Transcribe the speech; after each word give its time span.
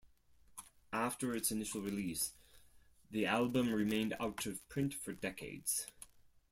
After 0.91 1.35
its 1.35 1.51
initial 1.51 1.79
release, 1.79 2.33
the 3.11 3.27
album 3.27 3.71
remained 3.71 4.15
out 4.19 4.47
of 4.47 4.67
print 4.67 4.95
for 4.95 5.13
decades. 5.13 5.85